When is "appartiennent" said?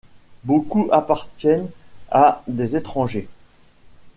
0.91-1.69